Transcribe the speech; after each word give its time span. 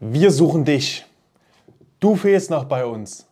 Wir 0.00 0.30
suchen 0.30 0.64
dich. 0.64 1.04
Du 1.98 2.14
fehlst 2.14 2.50
noch 2.50 2.66
bei 2.66 2.86
uns. 2.86 3.26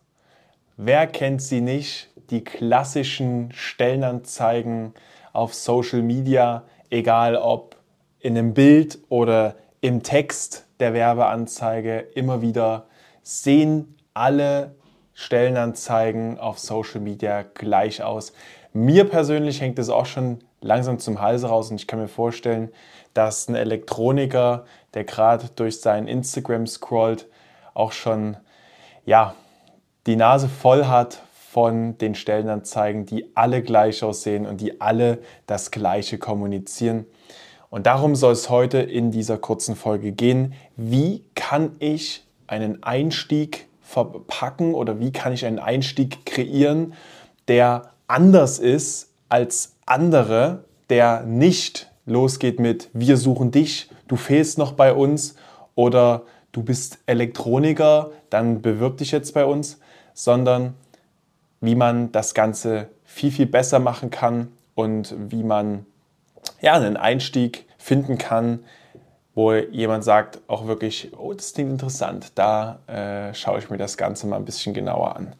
Wer 0.75 1.07
kennt 1.07 1.41
sie 1.41 1.61
nicht? 1.61 2.09
Die 2.29 2.43
klassischen 2.43 3.53
Stellenanzeigen 3.53 4.93
auf 5.31 5.53
Social 5.53 6.01
Media, 6.01 6.63
egal 6.89 7.37
ob 7.37 7.77
in 8.19 8.37
einem 8.37 8.53
Bild 8.53 8.99
oder 9.07 9.55
im 9.79 10.03
Text 10.03 10.65
der 10.81 10.93
Werbeanzeige, 10.93 11.99
immer 11.99 12.41
wieder 12.41 12.87
sehen 13.23 13.95
alle 14.13 14.75
Stellenanzeigen 15.13 16.37
auf 16.37 16.59
Social 16.59 16.99
Media 16.99 17.43
gleich 17.43 18.03
aus. 18.03 18.33
Mir 18.73 19.05
persönlich 19.05 19.61
hängt 19.61 19.79
es 19.79 19.87
auch 19.87 20.05
schon 20.05 20.39
langsam 20.61 20.99
zum 20.99 21.21
Hals 21.21 21.43
raus 21.43 21.69
und 21.69 21.77
ich 21.77 21.87
kann 21.87 21.99
mir 21.99 22.07
vorstellen, 22.07 22.71
dass 23.13 23.47
ein 23.47 23.55
Elektroniker, 23.55 24.65
der 24.93 25.03
gerade 25.03 25.49
durch 25.55 25.81
sein 25.81 26.07
Instagram 26.07 26.67
scrollt, 26.67 27.27
auch 27.73 27.91
schon 27.91 28.37
ja, 29.05 29.35
die 30.05 30.15
Nase 30.15 30.49
voll 30.49 30.85
hat 30.85 31.21
von 31.51 31.97
den 31.97 32.13
Stellenanzeigen, 32.13 33.05
die 33.05 33.35
alle 33.35 33.63
gleich 33.63 34.03
aussehen 34.03 34.45
und 34.45 34.61
die 34.61 34.81
alle 34.81 35.19
das 35.47 35.71
Gleiche 35.71 36.17
kommunizieren. 36.17 37.05
Und 37.69 37.85
darum 37.85 38.15
soll 38.15 38.33
es 38.33 38.49
heute 38.49 38.79
in 38.79 39.11
dieser 39.11 39.37
kurzen 39.37 39.75
Folge 39.75 40.11
gehen. 40.11 40.53
Wie 40.75 41.23
kann 41.35 41.75
ich 41.79 42.25
einen 42.47 42.83
Einstieg 42.83 43.67
verpacken 43.81 44.73
oder 44.73 44.99
wie 44.99 45.11
kann 45.11 45.33
ich 45.33 45.45
einen 45.45 45.59
Einstieg 45.59 46.25
kreieren, 46.25 46.93
der 47.47 47.91
anders 48.07 48.59
ist 48.59 49.11
als 49.29 49.76
andere, 49.87 50.65
der 50.89 51.23
nicht 51.23 51.89
losgeht 52.05 52.59
mit 52.59 52.89
Wir 52.93 53.17
suchen 53.17 53.51
dich, 53.51 53.89
du 54.07 54.15
fehlst 54.15 54.57
noch 54.57 54.73
bei 54.73 54.93
uns 54.93 55.35
oder 55.75 56.23
du 56.51 56.61
bist 56.61 56.99
Elektroniker, 57.05 58.11
dann 58.29 58.61
bewirb 58.61 58.97
dich 58.97 59.11
jetzt 59.11 59.33
bei 59.33 59.45
uns, 59.45 59.79
sondern 60.13 60.75
wie 61.61 61.75
man 61.75 62.11
das 62.11 62.33
Ganze 62.33 62.89
viel, 63.03 63.31
viel 63.31 63.45
besser 63.47 63.79
machen 63.79 64.09
kann 64.09 64.49
und 64.75 65.15
wie 65.31 65.43
man 65.43 65.85
ja, 66.61 66.73
einen 66.73 66.97
Einstieg 66.97 67.65
finden 67.77 68.17
kann, 68.17 68.59
wo 69.35 69.53
jemand 69.53 70.03
sagt 70.03 70.39
auch 70.47 70.65
wirklich, 70.65 71.11
oh, 71.17 71.33
das 71.33 71.53
klingt 71.53 71.71
interessant, 71.71 72.31
da 72.35 72.79
äh, 72.87 73.33
schaue 73.33 73.59
ich 73.59 73.69
mir 73.69 73.77
das 73.77 73.97
Ganze 73.97 74.27
mal 74.27 74.37
ein 74.37 74.45
bisschen 74.45 74.73
genauer 74.73 75.15
an. 75.15 75.35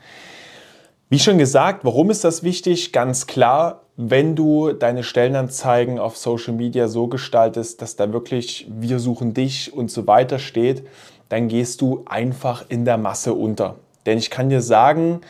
Wie 1.10 1.20
schon 1.20 1.38
gesagt, 1.38 1.86
warum 1.86 2.12
ist 2.12 2.24
das 2.24 2.44
wichtig? 2.44 2.92
Ganz 2.92 3.28
klar, 3.28 3.82
wenn 4.00 4.36
du 4.36 4.74
deine 4.74 5.04
Stellenanzeigen 5.04 5.98
auf 5.98 6.18
Social 6.18 6.54
Media 6.54 6.88
so 6.88 7.08
gestaltest, 7.08 7.82
dass 7.82 7.96
da 7.96 8.14
wirklich 8.14 8.68
wir 8.70 9.00
suchen 9.00 9.34
dich 9.34 9.74
und 9.74 9.90
so 9.90 10.06
weiter 10.06 10.38
steht, 10.38 10.86
dann 11.30 11.48
gehst 11.48 11.82
du 11.82 12.04
einfach 12.06 12.64
in 12.70 12.86
der 12.86 13.00
Masse 13.00 13.34
unter. 13.34 13.78
Denn 14.06 14.20
ich 14.20 14.30
kann 14.30 14.50
dir 14.50 14.62
sagen, 14.62 15.22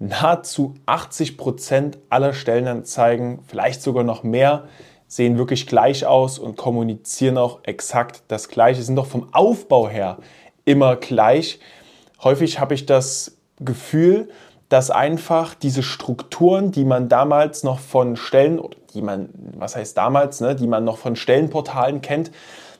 nahezu 0.00 0.74
80 0.86 1.38
Prozent 1.38 1.98
aller 2.10 2.32
Stellenanzeigen, 2.32 3.38
vielleicht 3.46 3.82
sogar 3.82 4.02
noch 4.02 4.24
mehr, 4.24 4.64
sehen 5.06 5.38
wirklich 5.38 5.68
gleich 5.68 6.04
aus 6.04 6.40
und 6.40 6.56
kommunizieren 6.56 7.38
auch 7.38 7.60
exakt 7.62 8.24
das 8.26 8.48
Gleiche, 8.48 8.82
sind 8.82 8.96
doch 8.96 9.06
vom 9.06 9.32
Aufbau 9.32 9.88
her 9.88 10.18
immer 10.64 10.96
gleich. 10.96 11.60
Häufig 12.22 12.58
habe 12.58 12.74
ich 12.74 12.84
das 12.84 13.38
Gefühl, 13.60 14.28
dass 14.68 14.90
einfach 14.90 15.54
diese 15.54 15.82
Strukturen, 15.82 16.72
die 16.72 16.84
man 16.84 17.08
damals 17.08 17.62
noch 17.62 17.78
von 17.78 18.16
Stellen, 18.16 18.60
die 18.94 19.02
man, 19.02 19.30
was 19.56 19.76
heißt 19.76 19.96
damals, 19.96 20.40
ne, 20.40 20.54
die 20.54 20.66
man 20.66 20.84
noch 20.84 20.98
von 20.98 21.16
Stellenportalen 21.16 22.02
kennt, 22.02 22.30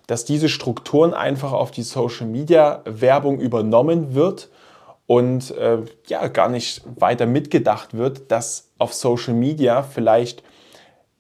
dass 0.07 0.25
diese 0.25 0.49
Strukturen 0.49 1.15
einfach 1.15 1.53
auf 1.53 1.71
die 1.71 1.83
Social 1.83 2.27
Media 2.27 2.83
Werbung 2.85 3.41
übernommen 3.41 4.15
wird 4.15 4.51
und 5.07 5.51
äh, 5.53 5.79
ja 6.07 6.29
gar 6.29 6.49
nicht 6.49 6.83
weiter 6.97 7.27
mitgedacht 7.27 7.97
wird, 7.97 8.31
dass 8.31 8.71
auf 8.79 8.93
Social 8.93 9.35
Media 9.35 9.83
vielleicht 9.83 10.43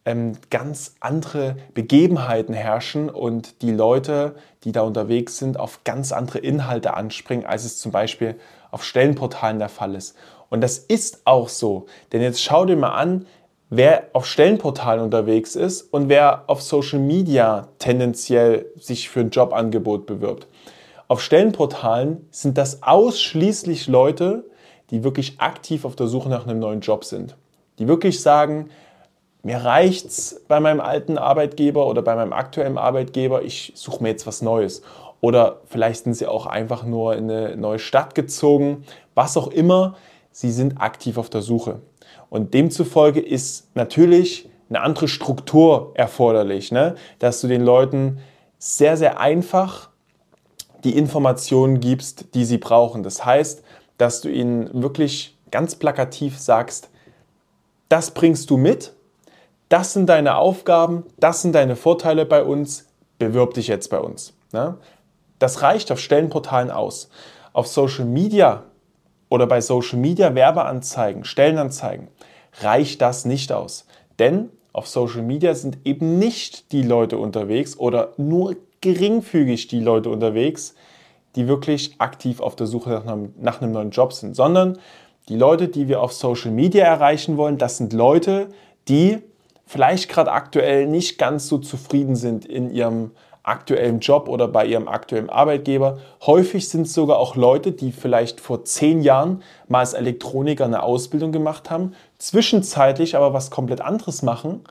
ähm, 0.04 0.38
ganz 0.48 0.94
andere 1.00 1.56
Begebenheiten 1.74 2.54
herrschen 2.54 3.10
und 3.10 3.60
die 3.60 3.72
Leute, 3.72 4.36
die 4.64 4.72
da 4.72 4.82
unterwegs 4.82 5.38
sind, 5.38 5.58
auf 5.58 5.84
ganz 5.84 6.12
andere 6.12 6.38
Inhalte 6.38 6.94
anspringen, 6.94 7.44
als 7.44 7.64
es 7.64 7.78
zum 7.78 7.92
Beispiel 7.92 8.38
auf 8.70 8.84
Stellenportalen 8.84 9.58
der 9.58 9.68
Fall 9.68 9.94
ist. 9.94 10.16
Und 10.50 10.60
das 10.62 10.78
ist 10.78 11.22
auch 11.24 11.48
so. 11.48 11.86
Denn 12.12 12.22
jetzt 12.22 12.42
schau 12.42 12.64
dir 12.64 12.76
mal 12.76 12.92
an, 12.92 13.26
wer 13.70 14.08
auf 14.12 14.26
Stellenportalen 14.26 15.02
unterwegs 15.02 15.56
ist 15.56 15.82
und 15.92 16.08
wer 16.08 16.44
auf 16.46 16.62
Social 16.62 17.00
Media 17.00 17.68
tendenziell 17.78 18.66
sich 18.78 19.08
für 19.08 19.20
ein 19.20 19.30
Jobangebot 19.30 20.06
bewirbt. 20.06 20.46
Auf 21.06 21.22
Stellenportalen 21.22 22.26
sind 22.30 22.58
das 22.58 22.82
ausschließlich 22.82 23.88
Leute, 23.88 24.44
die 24.90 25.04
wirklich 25.04 25.40
aktiv 25.40 25.84
auf 25.84 25.96
der 25.96 26.06
Suche 26.06 26.28
nach 26.28 26.46
einem 26.46 26.58
neuen 26.58 26.80
Job 26.80 27.04
sind. 27.04 27.36
Die 27.78 27.88
wirklich 27.88 28.20
sagen, 28.20 28.70
mir 29.42 29.58
reicht's 29.58 30.42
bei 30.48 30.60
meinem 30.60 30.80
alten 30.80 31.16
Arbeitgeber 31.16 31.86
oder 31.86 32.02
bei 32.02 32.14
meinem 32.14 32.32
aktuellen 32.32 32.76
Arbeitgeber, 32.76 33.42
ich 33.42 33.72
suche 33.74 34.02
mir 34.02 34.10
jetzt 34.10 34.26
was 34.26 34.42
Neues. 34.42 34.82
Oder 35.20 35.60
vielleicht 35.66 36.04
sind 36.04 36.14
sie 36.14 36.26
auch 36.26 36.46
einfach 36.46 36.84
nur 36.84 37.16
in 37.16 37.30
eine 37.30 37.56
neue 37.56 37.78
Stadt 37.78 38.14
gezogen, 38.14 38.84
was 39.14 39.36
auch 39.36 39.48
immer 39.48 39.96
sie 40.30 40.50
sind 40.50 40.80
aktiv 40.80 41.18
auf 41.18 41.30
der 41.30 41.42
Suche. 41.42 41.80
Und 42.30 42.54
demzufolge 42.54 43.20
ist 43.20 43.74
natürlich 43.74 44.48
eine 44.68 44.80
andere 44.82 45.08
Struktur 45.08 45.92
erforderlich, 45.94 46.72
ne? 46.72 46.94
dass 47.18 47.40
du 47.40 47.48
den 47.48 47.62
Leuten 47.62 48.18
sehr, 48.58 48.96
sehr 48.96 49.20
einfach 49.20 49.88
die 50.84 50.96
Informationen 50.96 51.80
gibst, 51.80 52.34
die 52.34 52.44
sie 52.44 52.58
brauchen. 52.58 53.02
Das 53.02 53.24
heißt, 53.24 53.62
dass 53.96 54.20
du 54.20 54.28
ihnen 54.28 54.82
wirklich 54.82 55.36
ganz 55.50 55.74
plakativ 55.74 56.38
sagst, 56.38 56.90
das 57.88 58.12
bringst 58.12 58.50
du 58.50 58.56
mit, 58.56 58.92
das 59.68 59.92
sind 59.92 60.06
deine 60.06 60.36
Aufgaben, 60.36 61.04
das 61.18 61.42
sind 61.42 61.54
deine 61.54 61.76
Vorteile 61.76 62.26
bei 62.26 62.42
uns, 62.42 62.86
bewirb 63.18 63.54
dich 63.54 63.68
jetzt 63.68 63.88
bei 63.88 63.98
uns. 63.98 64.34
Ne? 64.52 64.76
Das 65.38 65.62
reicht 65.62 65.90
auf 65.90 66.00
Stellenportalen 66.00 66.70
aus. 66.70 67.08
Auf 67.52 67.66
Social 67.66 68.04
Media 68.04 68.64
oder 69.28 69.46
bei 69.46 69.60
Social 69.60 69.98
Media 69.98 70.34
Werbeanzeigen, 70.34 71.24
Stellenanzeigen, 71.24 72.08
reicht 72.60 73.02
das 73.02 73.24
nicht 73.24 73.52
aus. 73.52 73.86
Denn 74.18 74.50
auf 74.72 74.88
Social 74.88 75.22
Media 75.22 75.54
sind 75.54 75.78
eben 75.84 76.18
nicht 76.18 76.72
die 76.72 76.82
Leute 76.82 77.18
unterwegs 77.18 77.78
oder 77.78 78.12
nur 78.16 78.56
geringfügig 78.80 79.68
die 79.68 79.80
Leute 79.80 80.10
unterwegs, 80.10 80.74
die 81.36 81.48
wirklich 81.48 81.94
aktiv 81.98 82.40
auf 82.40 82.56
der 82.56 82.66
Suche 82.66 82.90
nach 82.90 83.06
einem, 83.06 83.34
nach 83.40 83.60
einem 83.60 83.72
neuen 83.72 83.90
Job 83.90 84.12
sind, 84.12 84.34
sondern 84.34 84.78
die 85.28 85.36
Leute, 85.36 85.68
die 85.68 85.88
wir 85.88 86.00
auf 86.00 86.12
Social 86.12 86.50
Media 86.50 86.84
erreichen 86.84 87.36
wollen, 87.36 87.58
das 87.58 87.76
sind 87.76 87.92
Leute, 87.92 88.48
die 88.88 89.18
vielleicht 89.66 90.08
gerade 90.08 90.32
aktuell 90.32 90.86
nicht 90.86 91.18
ganz 91.18 91.48
so 91.48 91.58
zufrieden 91.58 92.16
sind 92.16 92.46
in 92.46 92.70
ihrem 92.70 93.10
aktuellen 93.48 94.00
Job 94.00 94.28
oder 94.28 94.46
bei 94.46 94.66
ihrem 94.66 94.88
aktuellen 94.88 95.30
Arbeitgeber. 95.30 95.98
Häufig 96.24 96.68
sind 96.68 96.82
es 96.82 96.94
sogar 96.94 97.18
auch 97.18 97.34
Leute, 97.34 97.72
die 97.72 97.92
vielleicht 97.92 98.40
vor 98.40 98.64
zehn 98.64 99.00
Jahren 99.00 99.42
mal 99.66 99.80
als 99.80 99.94
Elektroniker 99.94 100.64
eine 100.64 100.82
Ausbildung 100.82 101.32
gemacht 101.32 101.70
haben, 101.70 101.94
zwischenzeitlich 102.18 103.16
aber 103.16 103.32
was 103.32 103.50
komplett 103.50 103.80
anderes 103.80 104.22
machen, 104.22 104.62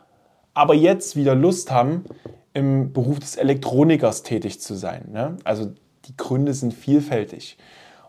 aber 0.54 0.74
jetzt 0.74 1.16
wieder 1.16 1.36
Lust 1.36 1.72
haben, 1.72 2.06
im 2.54 2.92
Beruf 2.92 3.20
des 3.20 3.36
Elektronikers 3.36 4.24
tätig 4.24 4.60
zu 4.60 4.74
sein. 4.74 5.10
Ne? 5.12 5.38
Also 5.44 5.72
die 6.06 6.18
Gründe 6.18 6.54
sind 6.54 6.74
vielfältig. 6.74 7.58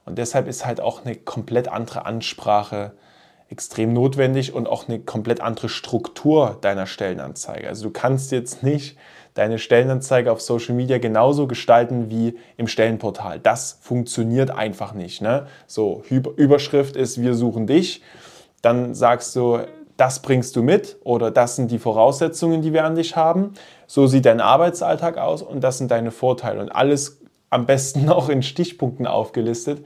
Und 0.06 0.16
deshalb 0.16 0.48
ist 0.48 0.64
halt 0.64 0.80
auch 0.80 1.04
eine 1.04 1.14
komplett 1.16 1.68
andere 1.68 2.06
Ansprache 2.06 2.92
extrem 3.50 3.92
notwendig 3.92 4.52
und 4.52 4.68
auch 4.68 4.88
eine 4.88 4.98
komplett 5.00 5.40
andere 5.40 5.68
Struktur 5.68 6.58
deiner 6.60 6.86
Stellenanzeige. 6.86 7.68
Also 7.68 7.84
du 7.84 7.90
kannst 7.90 8.30
jetzt 8.30 8.62
nicht 8.62 8.96
deine 9.34 9.58
Stellenanzeige 9.58 10.32
auf 10.32 10.40
Social 10.40 10.74
Media 10.74 10.98
genauso 10.98 11.46
gestalten 11.46 12.10
wie 12.10 12.36
im 12.56 12.66
Stellenportal. 12.66 13.38
Das 13.38 13.78
funktioniert 13.80 14.50
einfach 14.50 14.92
nicht. 14.92 15.22
Ne? 15.22 15.46
So, 15.66 16.02
Überschrift 16.08 16.96
ist, 16.96 17.22
wir 17.22 17.34
suchen 17.34 17.66
dich. 17.66 18.02
Dann 18.62 18.94
sagst 18.94 19.36
du, 19.36 19.60
das 19.96 20.22
bringst 20.22 20.54
du 20.56 20.62
mit 20.62 20.96
oder 21.04 21.30
das 21.30 21.56
sind 21.56 21.70
die 21.70 21.78
Voraussetzungen, 21.78 22.62
die 22.62 22.72
wir 22.72 22.84
an 22.84 22.96
dich 22.96 23.16
haben. 23.16 23.54
So 23.86 24.06
sieht 24.06 24.26
dein 24.26 24.40
Arbeitsalltag 24.40 25.18
aus 25.18 25.42
und 25.42 25.62
das 25.62 25.78
sind 25.78 25.90
deine 25.90 26.10
Vorteile. 26.10 26.60
Und 26.60 26.70
alles 26.70 27.20
am 27.50 27.66
besten 27.66 28.04
noch 28.06 28.28
in 28.28 28.42
Stichpunkten 28.42 29.06
aufgelistet. 29.06 29.84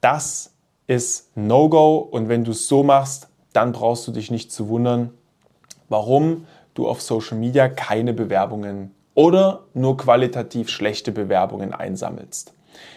Das 0.00 0.49
ist 0.90 1.30
No-Go 1.36 1.98
und 1.98 2.28
wenn 2.28 2.42
du 2.42 2.50
es 2.50 2.66
so 2.66 2.82
machst, 2.82 3.28
dann 3.52 3.70
brauchst 3.70 4.08
du 4.08 4.12
dich 4.12 4.32
nicht 4.32 4.50
zu 4.50 4.68
wundern, 4.68 5.10
warum 5.88 6.48
du 6.74 6.88
auf 6.88 7.00
Social 7.00 7.38
Media 7.38 7.68
keine 7.68 8.12
Bewerbungen 8.12 8.92
oder 9.14 9.66
nur 9.72 9.96
qualitativ 9.96 10.68
schlechte 10.68 11.12
Bewerbungen 11.12 11.72
einsammelst. 11.72 12.54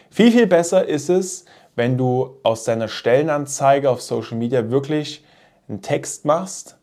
Viel, 0.10 0.32
viel 0.32 0.48
besser 0.48 0.88
ist 0.88 1.10
es, 1.10 1.46
wenn 1.76 1.96
du 1.96 2.38
aus 2.42 2.64
deiner 2.64 2.88
Stellenanzeige 2.88 3.92
auf 3.92 4.02
Social 4.02 4.38
Media 4.38 4.72
wirklich 4.72 5.24
einen 5.70 5.84
Text 5.84 6.26
machst, 6.26 6.78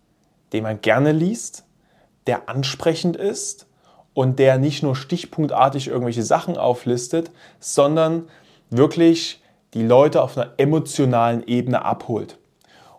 den 0.53 0.63
man 0.63 0.81
gerne 0.81 1.11
liest, 1.11 1.65
der 2.29 2.49
ansprechend 2.49 3.17
ist 3.17 3.67
und 4.15 4.39
der 4.39 4.59
nicht 4.59 4.85
nur 4.85 4.95
stichpunktartig 4.95 5.89
irgendwelche 5.89 6.23
Sachen 6.23 6.57
auflistet, 6.57 7.33
sondern 7.59 8.29
wirklich 8.71 9.40
die 9.75 9.83
Leute 9.83 10.23
auf 10.23 10.37
einer 10.37 10.53
emotionalen 10.57 11.47
Ebene 11.47 11.85
abholt. 11.85 12.39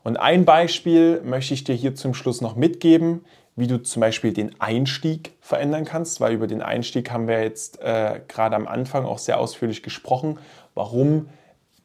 Und 0.04 0.18
ein 0.18 0.46
Beispiel 0.46 1.22
möchte 1.22 1.54
ich 1.54 1.64
dir 1.64 1.76
hier 1.76 1.96
zum 1.96 2.14
Schluss 2.14 2.42
noch 2.42 2.56
mitgeben, 2.56 3.24
wie 3.56 3.68
du 3.68 3.82
zum 3.82 4.00
Beispiel 4.00 4.34
den 4.34 4.60
Einstieg 4.60 5.34
verändern 5.42 5.86
kannst, 5.86 6.22
weil 6.22 6.34
über 6.34 6.48
den 6.48 6.62
Einstieg 6.62 7.12
haben 7.12 7.28
wir 7.28 7.44
jetzt 7.44 7.82
äh, 7.82 8.22
gerade 8.28 8.56
am 8.56 8.68
Anfang 8.68 9.06
auch 9.06 9.20
sehr 9.20 9.40
ausführlich 9.40 9.84
gesprochen, 9.84 10.40
warum 10.74 11.28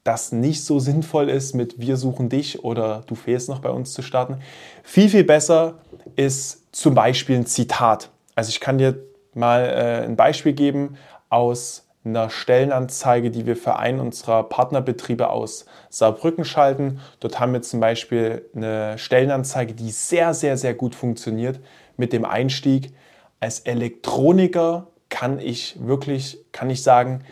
das 0.03 0.31
nicht 0.31 0.63
so 0.63 0.79
sinnvoll 0.79 1.29
ist, 1.29 1.53
mit 1.53 1.79
Wir 1.79 1.97
suchen 1.97 2.29
dich 2.29 2.63
oder 2.63 3.03
du 3.07 3.15
fehlst 3.15 3.49
noch 3.49 3.59
bei 3.59 3.69
uns 3.69 3.93
zu 3.93 4.01
starten. 4.01 4.37
Viel, 4.83 5.09
viel 5.09 5.25
besser 5.25 5.79
ist 6.15 6.73
zum 6.73 6.95
Beispiel 6.95 7.35
ein 7.35 7.45
Zitat. 7.45 8.09
Also 8.33 8.49
ich 8.49 8.61
kann 8.61 8.77
dir 8.77 9.03
mal 9.33 9.65
äh, 9.65 10.05
ein 10.05 10.15
Beispiel 10.15 10.53
geben 10.53 10.95
aus 11.29 11.86
einer 12.07 12.29
Stellenanzeige, 12.29 13.31
die 13.31 13.45
wir 13.45 13.55
für 13.55 13.77
einen 13.77 13.99
unserer 13.99 14.43
Partnerbetriebe 14.43 15.29
aus 15.29 15.65
Saarbrücken 15.89 16.45
schalten. 16.45 16.99
Dort 17.19 17.39
haben 17.39 17.53
wir 17.53 17.61
zum 17.61 17.79
Beispiel 17.79 18.45
eine 18.55 18.97
Stellenanzeige, 18.97 19.73
die 19.73 19.91
sehr, 19.91 20.33
sehr, 20.33 20.57
sehr 20.57 20.73
gut 20.73 20.95
funktioniert 20.95 21.59
mit 21.97 22.13
dem 22.13 22.25
Einstieg. 22.25 22.93
Als 23.39 23.59
Elektroniker 23.61 24.87
kann 25.09 25.39
ich 25.39 25.77
wirklich, 25.79 26.39
kann 26.51 26.69
ich 26.69 26.83
sagen, 26.83 27.23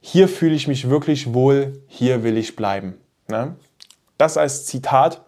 hier 0.00 0.28
fühle 0.28 0.54
ich 0.54 0.66
mich 0.66 0.90
wirklich 0.90 1.32
wohl, 1.32 1.80
hier 1.86 2.24
will 2.24 2.36
ich 2.36 2.56
bleiben. 2.56 2.94
Ne? 3.28 3.56
Das 4.18 4.36
als 4.36 4.66
Zitat 4.66 5.22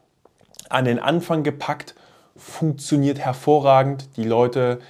an 0.68 0.84
den 0.84 0.98
Anfang 0.98 1.42
gepackt, 1.42 1.94
funktioniert 2.36 3.18
hervorragend. 3.18 4.08
Die 4.16 4.24
Leute 4.24 4.80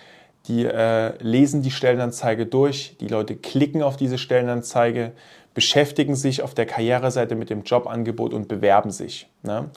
die 0.46 0.64
äh, 0.64 1.16
lesen 1.22 1.62
die 1.62 1.70
Stellenanzeige 1.70 2.46
durch, 2.46 2.96
die 3.00 3.08
Leute 3.08 3.36
klicken 3.36 3.82
auf 3.82 3.96
diese 3.96 4.18
Stellenanzeige, 4.18 5.12
beschäftigen 5.54 6.16
sich 6.16 6.42
auf 6.42 6.54
der 6.54 6.66
Karriereseite 6.66 7.34
mit 7.34 7.48
dem 7.48 7.62
Jobangebot 7.62 8.34
und 8.34 8.48
bewerben 8.48 8.90
sich. 8.90 9.28
Ne? 9.42 9.70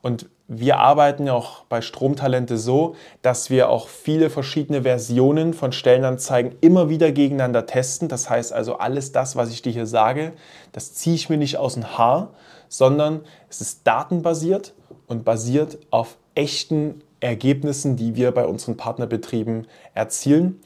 Und 0.00 0.28
wir 0.48 0.78
arbeiten 0.78 1.28
auch 1.28 1.64
bei 1.64 1.80
Stromtalente 1.80 2.56
so, 2.56 2.94
dass 3.22 3.50
wir 3.50 3.68
auch 3.68 3.88
viele 3.88 4.30
verschiedene 4.30 4.82
Versionen 4.82 5.52
von 5.52 5.72
Stellenanzeigen 5.72 6.54
immer 6.60 6.88
wieder 6.88 7.10
gegeneinander 7.10 7.66
testen. 7.66 8.08
Das 8.08 8.30
heißt 8.30 8.52
also, 8.52 8.78
alles 8.78 9.10
das, 9.10 9.34
was 9.34 9.50
ich 9.50 9.62
dir 9.62 9.72
hier 9.72 9.86
sage, 9.86 10.32
das 10.70 10.94
ziehe 10.94 11.16
ich 11.16 11.28
mir 11.28 11.38
nicht 11.38 11.56
aus 11.56 11.74
dem 11.74 11.98
Haar, 11.98 12.30
sondern 12.68 13.22
es 13.50 13.60
ist 13.60 13.86
datenbasiert 13.86 14.74
und 15.08 15.24
basiert 15.24 15.78
auf 15.90 16.16
echten 16.36 17.02
Ergebnissen, 17.20 17.96
die 17.96 18.14
wir 18.14 18.32
bei 18.32 18.46
unseren 18.46 18.76
Partnerbetrieben 18.76 19.66
erzielen. 19.94 20.60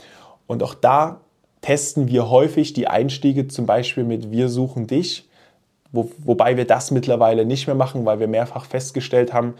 Und 0.47 0.63
auch 0.63 0.75
da 0.75 1.21
testen 1.61 2.09
wir 2.09 2.31
häufig 2.31 2.73
die 2.73 2.89
Einstiege 2.89 3.49
zum 3.49 3.67
Beispiel 3.67 4.05
mit 4.05 4.31
Wir 4.31 4.49
suchen 4.49 4.87
dich, 4.87 5.29
wo, 5.93 6.11
wobei 6.19 6.57
wir 6.57 6.67
das 6.67 6.91
mittlerweile 6.91 7.45
nicht 7.45 7.67
mehr 7.67 7.77
machen, 7.77 8.05
weil 8.05 8.21
wir 8.21 8.29
mehrfach 8.29 8.65
festgestellt 8.65 9.33
haben, 9.33 9.55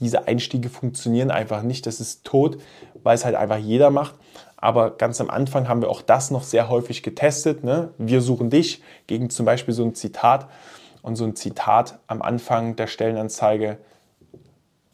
diese 0.00 0.26
Einstiege 0.26 0.68
funktionieren 0.68 1.30
einfach 1.30 1.62
nicht. 1.62 1.86
Das 1.86 2.00
ist 2.00 2.24
tot, 2.24 2.58
weil 3.02 3.14
es 3.14 3.24
halt 3.24 3.36
einfach 3.36 3.58
jeder 3.58 3.90
macht. 3.90 4.14
Aber 4.56 4.90
ganz 4.90 5.20
am 5.20 5.30
Anfang 5.30 5.68
haben 5.68 5.82
wir 5.82 5.90
auch 5.90 6.02
das 6.02 6.30
noch 6.30 6.42
sehr 6.42 6.68
häufig 6.68 7.02
getestet. 7.02 7.62
Ne? 7.62 7.90
Wir 7.98 8.20
suchen 8.20 8.50
dich 8.50 8.82
gegen 9.06 9.30
zum 9.30 9.46
Beispiel 9.46 9.74
so 9.74 9.84
ein 9.84 9.94
Zitat. 9.94 10.48
Und 11.02 11.16
so 11.16 11.24
ein 11.24 11.36
Zitat 11.36 11.98
am 12.06 12.22
Anfang 12.22 12.76
der 12.76 12.86
Stellenanzeige 12.86 13.76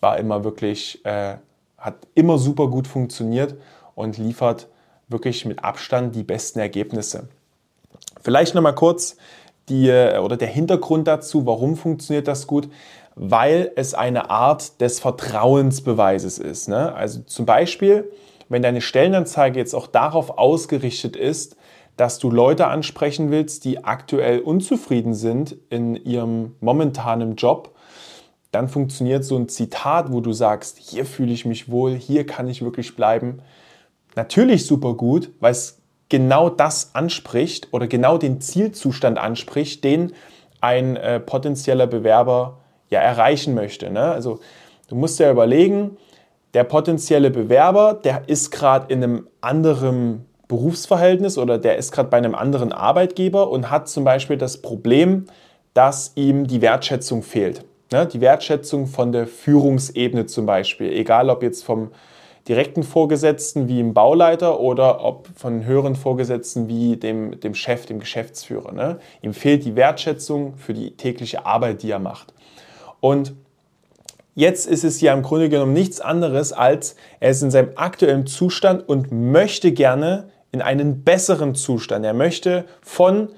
war 0.01 0.19
immer 0.19 0.45
wirklich 0.45 1.05
äh, 1.05 1.37
hat 1.81 2.07
immer 2.15 2.39
super 2.39 2.69
gut 2.69 2.87
funktioniert 2.87 3.57
und 3.95 4.19
liefert 4.19 4.69
wirklich 5.09 5.45
mit 5.45 5.65
Abstand 5.65 6.15
die 6.15 6.23
besten 6.23 6.61
Ergebnisse. 6.61 7.29
Vielleicht 8.23 8.55
nochmal 8.55 8.75
kurz 8.75 9.17
die, 9.69 9.89
äh, 9.89 10.19
oder 10.19 10.37
der 10.37 10.49
Hintergrund 10.49 11.09
dazu, 11.09 11.47
warum 11.47 11.77
funktioniert 11.77 12.29
das 12.29 12.47
gut? 12.47 12.69
Weil 13.17 13.73
es 13.77 13.95
eine 13.95 14.31
Art 14.31 14.81
des 14.81 15.01
Vertrauensbeweises 15.01 16.39
ist. 16.39 16.69
Ne? 16.69 16.95
Also 16.95 17.21
zum 17.23 17.47
Beispiel, 17.47 18.11
wenn 18.49 18.63
deine 18.63 18.81
Stellenanzeige 18.81 19.59
jetzt 19.59 19.75
auch 19.75 19.87
darauf 19.87 20.39
ausgerichtet 20.39 21.17
ist, 21.17 21.57
dass 21.97 22.19
du 22.19 22.31
Leute 22.31 22.67
ansprechen 22.67 23.31
willst, 23.31 23.65
die 23.65 23.85
aktuell 23.85 24.41
unzufrieden 24.41 25.15
sind 25.15 25.57
in 25.71 25.97
ihrem 25.97 26.57
momentanen 26.61 27.37
Job 27.37 27.75
dann 28.53 28.69
funktioniert 28.69 29.25
so 29.25 29.37
ein 29.37 29.49
Zitat, 29.49 30.13
wo 30.13 30.21
du 30.21 30.33
sagst, 30.33 30.79
hier 30.79 31.05
fühle 31.05 31.33
ich 31.33 31.45
mich 31.45 31.71
wohl, 31.71 31.95
hier 31.95 32.27
kann 32.27 32.49
ich 32.49 32.63
wirklich 32.63 32.97
bleiben, 32.97 33.43
natürlich 34.17 34.67
super 34.67 34.95
gut, 34.95 35.31
weil 35.41 35.53
es 35.53 35.81
genau 36.09 36.51
das 36.51 36.95
anspricht 36.95 37.69
oder 37.71 37.87
genau 37.87 38.19
den 38.19 38.41
Zielzustand 38.41 39.19
anspricht, 39.19 39.85
den 39.85 40.13
ein 40.61 40.97
äh, 40.97 41.21
potenzieller 41.21 41.87
Bewerber 41.87 42.59
ja 42.91 43.01
erreichen 43.01 43.55
möchte. 43.55 43.91
Ne? 43.91 44.03
Also 44.03 44.41
du 44.89 44.97
musst 44.97 45.19
ja 45.21 45.31
überlegen, 45.31 45.97
der 46.53 46.65
potenzielle 46.65 47.31
Bewerber, 47.31 47.95
der 47.95 48.29
ist 48.29 48.51
gerade 48.51 48.93
in 48.93 49.03
einem 49.03 49.29
anderen 49.41 50.27
Berufsverhältnis 50.49 51.39
oder 51.39 51.59
der 51.59 51.77
ist 51.77 51.93
gerade 51.93 52.09
bei 52.09 52.17
einem 52.17 52.35
anderen 52.35 52.73
Arbeitgeber 52.73 53.49
und 53.51 53.71
hat 53.71 53.89
zum 53.89 54.03
Beispiel 54.03 54.37
das 54.37 54.61
Problem, 54.61 55.27
dass 55.75 56.13
ihm 56.17 56.49
die 56.49 56.61
Wertschätzung 56.61 57.23
fehlt. 57.23 57.65
Ne? 57.93 58.07
Die 58.07 58.21
Wertschätzung 58.21 58.87
von 58.87 59.13
der 59.13 59.27
Führungsebene 59.27 60.27
zum 60.27 60.47
Beispiel, 60.47 60.93
egal 60.93 61.29
ob 61.29 61.43
jetzt 61.43 61.65
vom 61.65 61.91
direkten 62.49 62.83
Vorgesetzten 62.83 63.69
wie 63.69 63.81
im 63.81 63.95
Bauleiter 63.95 64.61
oder 64.61 65.05
ob 65.05 65.29
von 65.37 65.65
höheren 65.65 65.95
Vorgesetzten 65.95 66.69
wie 66.69 66.97
dem, 66.97 67.39
dem 67.41 67.55
Chef, 67.55 67.87
dem 67.87 68.01
Geschäftsführer. 68.01 68.73
Ne? 68.73 68.99
Ihm 69.23 69.35
fehlt 69.35 69.65
die 69.65 69.77
Wertschätzung 69.77 70.57
für 70.57 70.73
die 70.73 70.97
tägliche 70.97 71.45
Arbeit, 71.47 71.83
die 71.83 71.91
er 71.91 71.99
macht. 71.99 72.33
Und 73.01 73.35
jetzt 74.35 74.67
ist 74.67 74.85
es 74.85 75.01
ja 75.01 75.13
im 75.13 75.23
Grunde 75.23 75.49
genommen 75.49 75.73
nichts 75.73 76.01
anderes, 76.01 76.53
als 76.53 76.97
er 77.19 77.31
ist 77.31 77.43
in 77.43 77.51
seinem 77.51 77.73
aktuellen 77.77 78.27
Zustand 78.27 78.89
und 78.89 79.13
möchte 79.13 79.73
gerne 79.73 80.31
in 80.53 80.63
einen 80.63 81.05
besseren 81.05 81.55
Zustand. 81.55 82.05
Er 82.05 82.15
möchte 82.15 82.65
von 82.83 83.29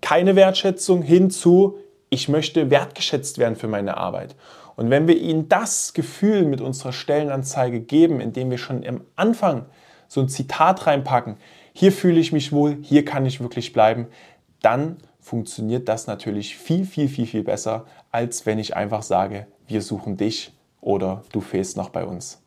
keine 0.00 0.36
Wertschätzung 0.36 1.02
hin 1.02 1.30
zu 1.30 1.78
ich 2.10 2.28
möchte 2.28 2.70
wertgeschätzt 2.70 3.38
werden 3.38 3.56
für 3.56 3.68
meine 3.68 3.96
Arbeit. 3.96 4.36
Und 4.76 4.90
wenn 4.90 5.08
wir 5.08 5.16
ihnen 5.16 5.48
das 5.48 5.94
Gefühl 5.94 6.44
mit 6.44 6.60
unserer 6.60 6.92
Stellenanzeige 6.92 7.80
geben, 7.80 8.20
indem 8.20 8.50
wir 8.50 8.58
schon 8.58 8.86
am 8.86 9.00
Anfang 9.16 9.66
so 10.06 10.20
ein 10.20 10.28
Zitat 10.28 10.86
reinpacken, 10.86 11.36
hier 11.72 11.92
fühle 11.92 12.20
ich 12.20 12.32
mich 12.32 12.52
wohl, 12.52 12.78
hier 12.82 13.04
kann 13.04 13.26
ich 13.26 13.40
wirklich 13.40 13.72
bleiben, 13.72 14.06
dann 14.60 14.98
funktioniert 15.20 15.88
das 15.88 16.06
natürlich 16.06 16.56
viel, 16.56 16.84
viel, 16.84 17.08
viel, 17.08 17.26
viel 17.26 17.42
besser, 17.42 17.86
als 18.12 18.46
wenn 18.46 18.58
ich 18.58 18.76
einfach 18.76 19.02
sage, 19.02 19.46
wir 19.66 19.82
suchen 19.82 20.16
dich 20.16 20.52
oder 20.80 21.22
du 21.32 21.40
fehlst 21.40 21.76
noch 21.76 21.90
bei 21.90 22.04
uns. 22.04 22.40